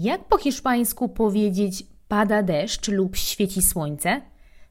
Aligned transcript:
Jak 0.00 0.24
po 0.24 0.38
hiszpańsku 0.38 1.08
powiedzieć 1.08 1.86
pada 2.08 2.42
deszcz 2.42 2.88
lub 2.88 3.16
świeci 3.16 3.62
słońce? 3.62 4.20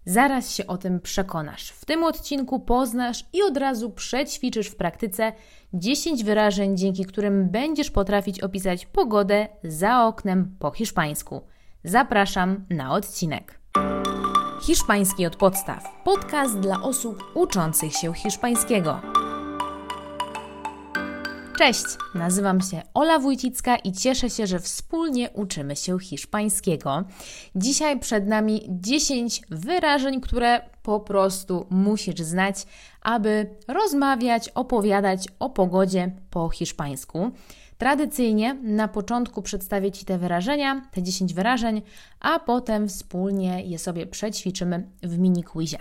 Zaraz 0.06 0.52
się 0.52 0.68
o 0.68 0.78
tym 0.78 1.00
przekonasz. 1.00 1.70
W 1.70 1.86
tym 1.86 2.04
odcinku 2.04 2.60
poznasz 2.60 3.26
i 3.34 3.44
od 3.44 3.58
razu 3.58 3.90
przećwiczysz 3.90 4.68
w 4.68 4.76
praktyce 4.76 5.32
10 5.74 6.24
wyrażeń, 6.24 6.78
dzięki 6.78 7.06
którym 7.06 7.50
będziesz 7.50 7.92
potrafić 7.92 8.40
opisać 8.40 8.86
pogodę 8.86 9.48
za 9.64 10.06
oknem 10.06 10.56
po 10.60 10.72
hiszpańsku. 10.72 11.42
Zapraszam 11.84 12.66
na 12.70 12.94
odcinek. 12.94 13.60
Hiszpański 14.62 15.26
od 15.26 15.36
podstaw. 15.36 15.84
Podcast 16.04 16.60
dla 16.60 16.82
osób 16.82 17.24
uczących 17.36 17.94
się 17.94 18.14
hiszpańskiego. 18.14 19.23
Cześć, 21.58 21.86
nazywam 22.16 22.62
się 22.62 22.82
Ola 22.94 23.20
Wójcicka 23.20 23.76
i 23.76 23.92
cieszę 23.92 24.30
się, 24.30 24.48
że 24.48 24.60
wspólnie 24.60 25.30
uczymy 25.32 25.76
się 25.76 26.00
hiszpańskiego. 26.00 27.04
Dzisiaj 27.56 28.00
przed 28.00 28.28
nami 28.28 28.62
10 28.70 29.42
wyrażeń, 29.50 30.22
które 30.22 30.62
po 30.84 31.00
prostu 31.00 31.66
musisz 31.70 32.16
znać, 32.16 32.56
aby 33.02 33.56
rozmawiać, 33.68 34.50
opowiadać 34.50 35.28
o 35.40 35.50
pogodzie 35.50 36.12
po 36.30 36.50
hiszpańsku. 36.50 37.32
Tradycyjnie 37.84 38.54
na 38.54 38.88
początku 38.88 39.42
przedstawię 39.42 39.92
Ci 39.92 40.06
te 40.06 40.18
wyrażenia, 40.18 40.82
te 40.92 41.04
10 41.04 41.34
wyrażeń, 41.34 41.82
a 42.20 42.40
potem 42.40 42.88
wspólnie 42.88 43.64
je 43.64 43.80
sobie 43.80 44.08
przećwiczymy 44.08 44.90
w 45.04 45.18
mini 45.18 45.44
quizie. 45.44 45.78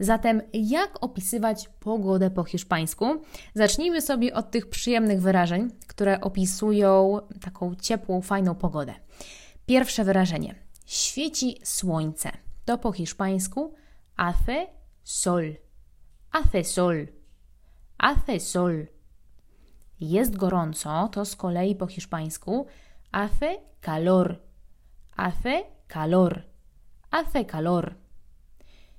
Zatem, 0.00 0.42
jak 0.52 1.04
opisywać 1.04 1.68
pogodę 1.80 2.30
po 2.30 2.44
hiszpańsku? 2.44 3.06
Zacznijmy 3.54 4.02
sobie 4.02 4.34
od 4.34 4.50
tych 4.50 4.68
przyjemnych 4.68 5.20
wyrażeń, 5.20 5.70
które 5.86 6.20
opisują 6.20 7.20
taką 7.40 7.74
ciepłą, 7.74 8.20
fajną 8.20 8.54
pogodę. 8.54 8.94
Pierwsze 9.66 10.04
wyrażenie: 10.04 10.54
świeci 10.86 11.60
słońce. 11.64 12.30
To 12.64 12.78
po 12.78 12.92
hiszpańsku 12.92 13.74
hace 14.16 14.66
sol. 15.02 15.54
Hace 16.30 16.64
sol. 16.64 17.06
Hace 17.98 18.40
sol. 18.40 18.93
Jest 20.00 20.36
gorąco, 20.36 21.08
to 21.12 21.24
z 21.24 21.36
kolei 21.36 21.74
po 21.74 21.86
hiszpańsku 21.86 22.66
hace 23.12 23.56
calor. 23.80 24.36
Hace 25.10 25.62
calor. 25.88 26.42
Hace 27.10 27.44
calor. 27.44 27.94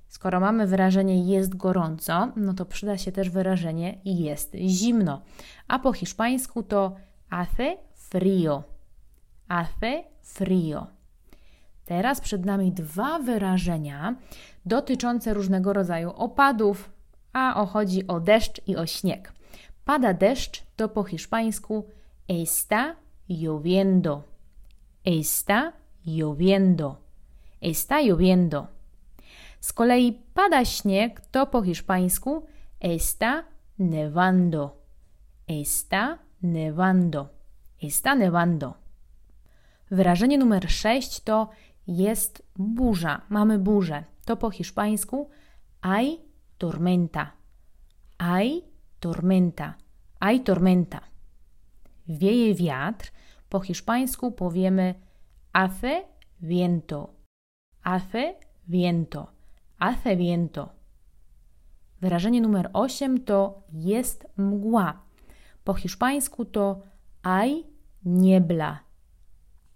Skoro 0.07 0.39
mamy 0.39 0.67
wyrażenie 0.67 1.33
jest 1.33 1.55
gorąco, 1.55 2.31
no 2.35 2.53
to 2.53 2.65
przyda 2.65 2.97
się 2.97 3.11
też 3.11 3.29
wyrażenie 3.29 3.97
jest 4.05 4.55
zimno. 4.55 5.21
A 5.67 5.79
po 5.79 5.93
hiszpańsku 5.93 6.63
to 6.63 6.95
hace 7.29 7.77
frío. 7.93 8.63
Hace 9.49 10.03
frío. 10.23 10.87
Teraz 11.85 12.21
przed 12.21 12.45
nami 12.45 12.71
dwa 12.71 13.19
wyrażenia 13.19 14.15
dotyczące 14.65 15.33
różnego 15.33 15.73
rodzaju 15.73 16.09
opadów, 16.09 16.89
a 17.33 17.65
chodzi 17.65 18.07
o 18.07 18.19
deszcz 18.19 18.61
i 18.67 18.75
o 18.75 18.85
śnieg. 18.85 19.33
Pada 19.85 20.13
deszcz 20.13 20.64
to 20.75 20.89
po 20.89 21.03
hiszpańsku 21.03 21.85
está 22.27 22.95
lloviendo. 23.29 24.23
Está 25.03 25.73
lloviendo. 26.05 26.97
Está 27.61 28.01
lloviendo. 28.01 28.67
Z 29.59 29.73
kolei 29.73 30.21
pada 30.33 30.65
śnieg 30.65 31.21
to 31.31 31.45
po 31.45 31.61
hiszpańsku 31.61 32.45
está 32.79 33.45
nevando. 33.79 34.77
Está 35.47 36.19
nevando. 36.41 37.29
Está 37.81 38.15
nevando. 38.15 38.73
Wyrażenie 39.91 40.37
numer 40.37 40.71
6 40.71 41.19
to 41.19 41.49
jest 41.87 42.43
burza. 42.55 43.21
Mamy 43.29 43.59
burzę. 43.59 44.03
To 44.25 44.37
po 44.37 44.49
hiszpańsku 44.49 45.29
hay 45.81 46.19
tormenta. 46.57 47.31
Hay 48.17 48.63
tormenta. 48.99 49.75
Hay 50.25 50.39
tormenta. 50.39 51.01
Wieje 52.07 52.55
wiatr. 52.55 53.11
Po 53.49 53.59
hiszpańsku 53.59 54.31
powiemy 54.31 54.95
hace 55.53 56.03
viento. 56.41 57.13
Hace 57.81 58.35
viento. 58.67 59.27
Hace 59.79 60.15
viento. 60.15 60.69
Wyrażenie 62.01 62.41
numer 62.41 62.69
8 62.73 63.23
to 63.23 63.63
jest 63.73 64.27
mgła. 64.37 65.01
Po 65.63 65.73
hiszpańsku 65.73 66.45
to 66.45 66.81
hay 67.23 67.63
niebla. 68.05 68.79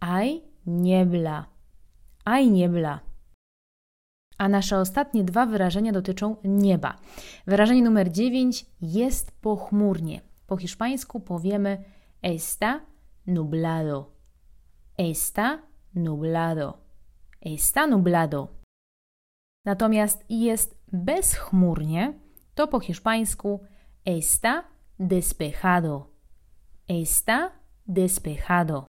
Hay 0.02 0.42
niebla. 0.66 1.46
Hay 2.26 2.52
niebla. 2.52 3.00
A 4.38 4.50
nasze 4.50 4.80
ostatnie 4.80 5.24
dwa 5.24 5.46
wyrażenia 5.46 5.92
dotyczą 5.92 6.36
nieba. 6.44 6.98
Wyrażenie 7.48 7.82
numer 7.82 8.12
9 8.12 8.66
jest 8.82 9.32
pochmurnie. 9.32 10.29
Po 10.50 10.58
hiszpańsku 10.58 11.20
powiemy 11.20 11.84
está 12.24 12.80
nublado. 13.28 14.12
Está 14.98 15.60
nublado. 15.94 16.78
Está 17.42 17.88
nublado. 17.88 18.48
Natomiast 19.66 20.26
jest 20.30 20.76
bezchmurnie, 20.92 22.14
to 22.56 22.68
po 22.68 22.80
hiszpańsku 22.80 23.60
está 24.06 24.64
despejado. 25.00 26.10
Está 26.88 27.52
despejado. 27.88 28.88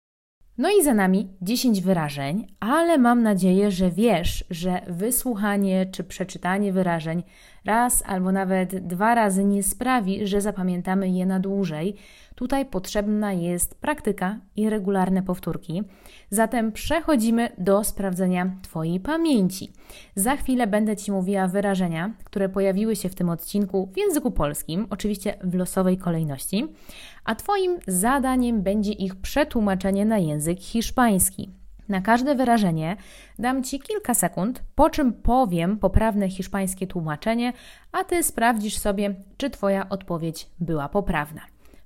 No 0.58 0.70
i 0.70 0.84
za 0.84 0.94
nami 0.94 1.38
10 1.42 1.82
wyrażeń, 1.82 2.48
ale 2.60 2.98
mam 2.98 3.24
nadzieję, 3.24 3.72
że 3.72 3.92
wiesz, 3.92 4.46
że 4.50 4.82
wysłuchanie 4.88 5.86
czy 5.86 6.04
przeczytanie 6.04 6.74
wyrażeń 6.74 7.24
raz 7.66 8.04
albo 8.06 8.32
nawet 8.32 8.88
dwa 8.88 9.16
razy 9.16 9.44
nie 9.44 9.64
sprawi, 9.64 10.28
że 10.28 10.42
zapamiętamy 10.42 11.10
je 11.10 11.26
na 11.26 11.40
dłużej. 11.40 11.96
Tutaj 12.36 12.66
potrzebna 12.66 13.34
jest 13.34 13.76
praktyka 13.76 14.40
i 14.56 14.70
regularne 14.70 15.24
powtórki. 15.24 15.84
Zatem 16.30 16.72
przechodzimy 16.72 17.50
do 17.58 17.84
sprawdzenia 17.84 18.56
Twojej 18.62 19.00
pamięci. 19.00 19.72
Za 20.16 20.36
chwilę 20.36 20.68
będę 20.68 20.96
Ci 20.96 21.12
mówiła 21.12 21.48
wyrażenia, 21.48 22.14
które 22.24 22.50
pojawiły 22.50 22.96
się 22.96 23.10
w 23.10 23.16
tym 23.16 23.30
odcinku 23.30 23.90
w 23.94 23.98
języku 23.98 24.32
polskim, 24.32 24.88
oczywiście 24.90 25.38
w 25.44 25.56
losowej 25.56 25.98
kolejności, 25.98 26.68
a 27.26 27.36
Twoim 27.36 27.80
zadaniem 27.88 28.62
będzie 28.62 28.92
ich 28.92 29.16
przetłumaczenie 29.16 30.06
na 30.06 30.18
język 30.18 30.60
hiszpański. 30.60 31.65
Na 31.90 32.02
każde 32.02 32.36
wyrażenie 32.36 32.98
dam 33.40 33.64
Ci 33.64 33.80
kilka 33.80 34.14
sekund, 34.14 34.64
po 34.76 34.90
czym 34.90 35.14
powiem 35.14 35.80
poprawne 35.80 36.30
hiszpańskie 36.30 36.88
tłumaczenie, 36.88 37.54
a 37.92 38.04
Ty 38.04 38.24
sprawdzisz 38.24 38.78
sobie, 38.78 39.24
czy 39.38 39.50
Twoja 39.50 39.90
odpowiedź 39.90 40.50
była 40.60 40.90
poprawna. 40.90 41.42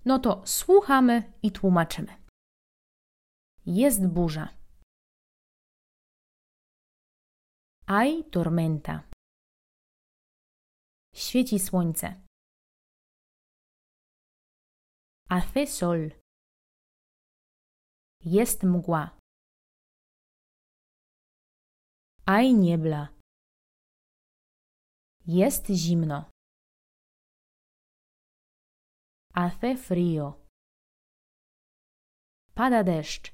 No 0.06 0.20
to 0.20 0.42
słuchamy 0.46 1.34
i 1.44 1.52
tłumaczymy. 1.52 2.14
Jest 3.66 4.08
burza. 4.08 4.50
Hay 7.88 8.24
tormenta. 8.24 9.04
Świeci 11.16 11.60
słońce. 11.60 12.22
Hace 15.30 15.68
sol. 15.68 16.12
Jest 18.26 18.64
mgła. 18.64 19.19
Hay 22.32 22.54
niebla. 22.54 23.10
Jest 25.26 25.66
zimno. 25.68 26.30
Hace 29.34 29.76
frío. 29.78 30.46
Pada 32.54 32.84
deszcz. 32.84 33.34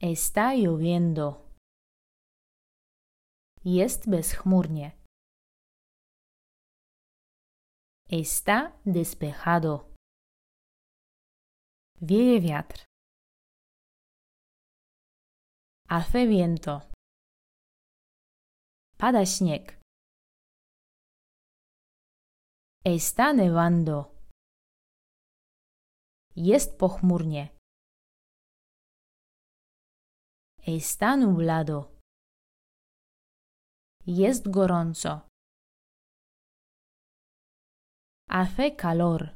Está 0.00 0.54
lloviendo. 0.54 1.26
Jest 3.64 4.08
bezchmurnie. 4.08 4.92
Está 8.08 8.72
despejado. 8.86 9.92
Wieje 12.00 12.40
wiatr. 12.40 12.89
Hace 15.92 16.26
viento. 16.26 16.82
Pada 18.96 19.26
śnieg. 19.26 19.80
Está 22.84 23.32
nevando. 23.32 24.14
Jest 26.36 26.78
pochmurnie. 26.78 27.48
Está 30.66 31.16
nublado. 31.16 31.98
Jest 34.06 34.48
gorąco. 34.50 35.20
Hace 38.28 38.70
calor. 38.76 39.30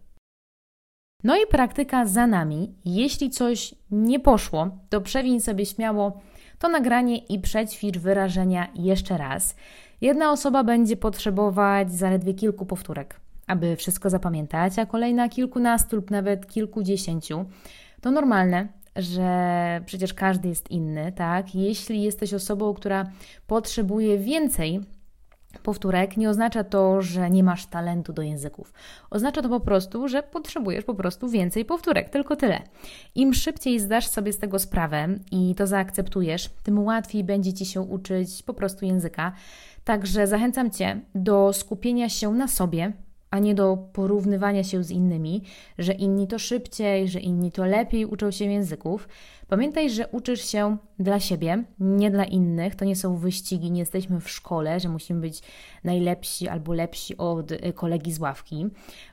No 1.24 1.36
i 1.36 1.46
praktyka 1.46 2.06
za 2.06 2.26
nami. 2.26 2.74
Jeśli 2.84 3.30
coś 3.30 3.74
nie 3.90 4.20
poszło, 4.20 4.78
to 4.90 5.00
przewiń 5.00 5.40
sobie 5.40 5.66
śmiało 5.66 6.22
to 6.58 6.68
nagranie 6.68 7.18
i 7.18 7.40
przećwicz 7.40 7.98
wyrażenia 7.98 8.68
jeszcze 8.74 9.18
raz. 9.18 9.56
Jedna 10.00 10.32
osoba 10.32 10.64
będzie 10.64 10.96
potrzebować 10.96 11.92
zaledwie 11.92 12.34
kilku 12.34 12.66
powtórek, 12.66 13.20
aby 13.46 13.76
wszystko 13.76 14.10
zapamiętać, 14.10 14.78
a 14.78 14.86
kolejna 14.86 15.28
kilkunastu 15.28 15.96
lub 15.96 16.10
nawet 16.10 16.46
kilkudziesięciu. 16.46 17.44
To 18.00 18.10
normalne, 18.10 18.68
że 18.96 19.80
przecież 19.86 20.14
każdy 20.14 20.48
jest 20.48 20.70
inny, 20.70 21.12
tak? 21.12 21.54
Jeśli 21.54 22.02
jesteś 22.02 22.34
osobą, 22.34 22.74
która 22.74 23.06
potrzebuje 23.46 24.18
więcej 24.18 24.80
powtórek, 25.58 26.16
nie 26.16 26.30
oznacza 26.30 26.64
to, 26.64 27.02
że 27.02 27.30
nie 27.30 27.44
masz 27.44 27.66
talentu 27.66 28.12
do 28.12 28.22
języków. 28.22 28.72
Oznacza 29.10 29.42
to 29.42 29.48
po 29.48 29.60
prostu, 29.60 30.08
że 30.08 30.22
potrzebujesz 30.22 30.84
po 30.84 30.94
prostu 30.94 31.28
więcej 31.28 31.64
powtórek, 31.64 32.10
tylko 32.10 32.36
tyle. 32.36 32.62
Im 33.14 33.34
szybciej 33.34 33.80
zdasz 33.80 34.06
sobie 34.06 34.32
z 34.32 34.38
tego 34.38 34.58
sprawę 34.58 35.08
i 35.30 35.54
to 35.54 35.66
zaakceptujesz, 35.66 36.48
tym 36.62 36.84
łatwiej 36.84 37.24
będzie 37.24 37.52
ci 37.52 37.66
się 37.66 37.80
uczyć 37.80 38.42
po 38.42 38.54
prostu 38.54 38.84
języka. 38.84 39.32
Także 39.84 40.26
zachęcam 40.26 40.70
Cię 40.70 41.00
do 41.14 41.52
skupienia 41.52 42.08
się 42.08 42.30
na 42.30 42.48
sobie, 42.48 42.92
a 43.34 43.38
nie 43.38 43.54
do 43.54 43.78
porównywania 43.92 44.64
się 44.64 44.84
z 44.84 44.90
innymi, 44.90 45.42
że 45.78 45.92
inni 45.92 46.26
to 46.26 46.38
szybciej, 46.38 47.08
że 47.08 47.20
inni 47.20 47.52
to 47.52 47.64
lepiej 47.64 48.06
uczą 48.06 48.30
się 48.30 48.44
języków. 48.44 49.08
Pamiętaj, 49.48 49.90
że 49.90 50.08
uczysz 50.08 50.44
się 50.44 50.76
dla 50.98 51.20
siebie, 51.20 51.64
nie 51.80 52.10
dla 52.10 52.24
innych. 52.24 52.74
To 52.74 52.84
nie 52.84 52.96
są 52.96 53.16
wyścigi, 53.16 53.70
nie 53.70 53.80
jesteśmy 53.80 54.20
w 54.20 54.30
szkole, 54.30 54.80
że 54.80 54.88
musimy 54.88 55.20
być 55.20 55.42
najlepsi 55.84 56.48
albo 56.48 56.72
lepsi 56.72 57.16
od 57.16 57.52
y, 57.52 57.72
kolegi 57.72 58.12
z 58.12 58.20
ławki, 58.20 58.66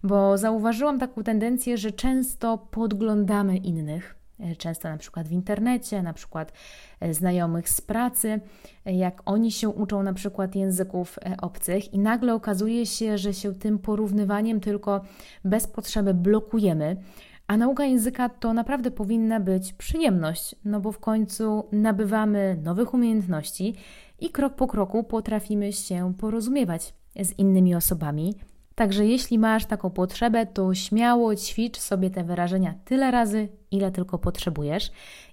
bo 0.03 0.38
zauważyłam 0.38 1.00
taką 1.00 1.23
tendencję, 1.23 1.77
że 1.77 1.91
często 1.91 2.57
podglądamy 2.57 3.57
innych 3.57 4.20
często 4.58 4.90
na 4.90 4.98
przykład 4.98 5.28
w 5.28 5.32
internecie, 5.32 6.02
na 6.02 6.14
przykład 6.14 6.54
e, 7.00 7.14
znajomych 7.14 7.70
z 7.70 7.82
pracy, 7.82 8.40
e, 8.86 8.94
jak 8.94 9.22
oni 9.26 9.52
się 9.52 9.70
uczą 9.70 10.04
na 10.04 10.14
przykład 10.14 10.56
języków 10.56 11.20
obcych 11.42 11.94
i 11.94 12.00
nagle 12.00 12.34
okazuje 12.34 12.86
się, 12.86 13.18
że 13.18 13.34
się 13.34 13.54
tym 13.54 13.80
porównywaniem 13.80 14.60
tylko 14.60 15.02
bez 15.46 15.68
potrzeby 15.68 16.14
blokujemy. 16.14 16.98
A 17.48 17.58
nauka 17.58 17.86
języka 17.86 18.30
to 18.30 18.54
naprawdę 18.54 18.92
powinna 18.92 19.40
być 19.40 19.74
przyjemność, 19.74 20.56
no 20.66 20.80
bo 20.80 20.92
w 20.92 21.00
końcu 21.00 21.68
nabywamy 21.72 22.58
nowych 22.64 22.94
umiejętności 22.94 23.76
i 24.20 24.30
krok 24.30 24.56
po 24.56 24.68
kroku 24.68 25.04
potrafimy 25.04 25.74
się 25.74 26.14
porozumiewać 26.18 26.94
z 27.16 27.40
innymi 27.40 27.76
osobami, 27.76 28.36
Także 28.75 29.06
jeśli 29.06 29.39
masz 29.39 29.65
taką 29.65 29.89
potrzebę, 29.89 30.45
to 30.45 30.73
śmiało 30.73 31.35
ćwicz 31.35 31.77
sobie 31.77 32.09
te 32.09 32.23
wyrażenia 32.23 32.73
tyle 32.85 33.12
razy, 33.12 33.50
ile 33.71 33.91
tylko 33.91 34.18
potrzebujesz. 34.18 34.91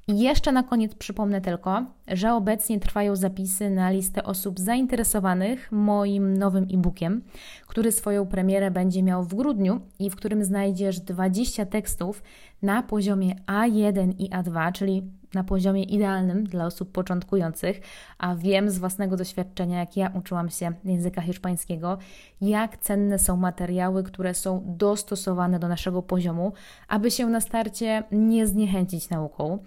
I 0.08 0.19
jeszcze 0.19 0.52
na 0.52 0.62
koniec 0.62 0.94
przypomnę 0.94 1.40
tylko, 1.40 1.85
że 2.08 2.35
obecnie 2.35 2.81
trwają 2.81 3.17
zapisy 3.17 3.70
na 3.70 3.90
listę 3.90 4.25
osób 4.25 4.61
zainteresowanych 4.61 5.73
moim 5.73 6.37
nowym 6.37 6.64
e-bookiem, 6.64 7.23
który 7.67 7.93
swoją 7.93 8.26
premierę 8.26 8.70
będzie 8.70 9.02
miał 9.02 9.25
w 9.25 9.35
grudniu 9.35 9.81
i 9.99 10.11
w 10.11 10.17
którym 10.17 10.44
znajdziesz 10.44 11.00
20 11.00 11.67
tekstów 11.67 12.23
na 12.62 12.82
poziomie 12.82 13.35
A1 13.46 14.14
i 14.19 14.31
A2, 14.31 14.73
czyli 14.73 15.02
na 15.35 15.45
poziomie 15.45 15.83
idealnym 15.83 16.45
dla 16.45 16.67
osób 16.67 16.93
początkujących, 16.93 17.81
a 18.19 18.35
wiem 18.35 18.71
z 18.71 18.79
własnego 18.79 19.17
doświadczenia, 19.17 19.79
jak 19.81 19.97
ja 19.97 20.11
uczyłam 20.15 20.51
się 20.51 20.73
języka 20.85 21.23
hiszpańskiego, 21.23 21.99
jak 22.41 22.77
cenne 22.77 23.19
są 23.19 23.37
materiały, 23.37 24.03
które 24.03 24.35
są 24.35 24.63
dostosowane 24.67 25.59
do 25.59 25.69
naszego 25.69 26.03
poziomu, 26.03 26.53
aby 26.89 27.11
się 27.11 27.27
na 27.27 27.41
starcie 27.41 28.03
nie 28.13 28.47
zniechęcić 28.47 29.11
nauką. 29.11 29.59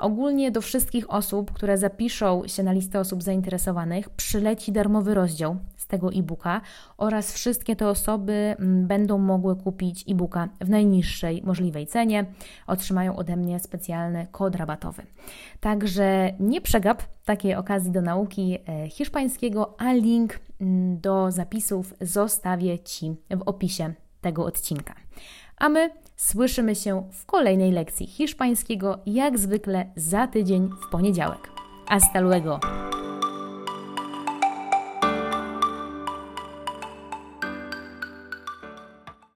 Ogólnie 0.00 0.50
do 0.50 0.60
wszystkich 0.60 1.10
osób, 1.10 1.52
które 1.52 1.78
zapiszą 1.78 2.42
się 2.46 2.62
na 2.62 2.72
listę 2.72 3.00
osób 3.00 3.22
zainteresowanych, 3.22 4.10
przyleci 4.10 4.72
darmowy 4.72 5.14
rozdział 5.14 5.56
z 5.76 5.86
tego 5.86 6.12
e-booka 6.12 6.60
oraz 6.98 7.32
wszystkie 7.32 7.76
te 7.76 7.88
osoby 7.88 8.32
mm, 8.32 8.86
będą 8.86 9.18
mogły 9.18 9.56
kupić 9.56 10.04
e-booka 10.08 10.48
w 10.60 10.68
najniższej 10.68 11.42
możliwej 11.44 11.86
cenie. 11.86 12.26
Otrzymają 12.66 13.16
ode 13.16 13.36
mnie 13.36 13.60
specjalny 13.60 14.26
kod 14.32 14.56
rabatowy. 14.56 15.02
Także 15.60 16.32
nie 16.40 16.60
przegap 16.60 17.02
takiej 17.24 17.54
okazji 17.54 17.90
do 17.90 18.02
nauki 18.02 18.58
e, 18.68 18.88
hiszpańskiego, 18.88 19.74
a 19.78 19.92
link 19.92 20.40
mm, 20.60 21.00
do 21.00 21.30
zapisów 21.30 21.94
zostawię 22.00 22.78
Ci 22.78 23.16
w 23.30 23.42
opisie 23.46 23.94
tego 24.20 24.44
odcinka. 24.44 24.94
A 25.60 25.68
my 25.68 25.90
Słyszymy 26.20 26.74
się 26.74 27.08
w 27.12 27.26
kolejnej 27.26 27.72
lekcji 27.72 28.06
hiszpańskiego, 28.06 28.98
jak 29.06 29.38
zwykle 29.38 29.86
za 29.96 30.26
tydzień 30.26 30.70
w 30.86 30.90
poniedziałek. 30.90 31.50
Hasta 31.86 32.20
luego! 32.20 32.60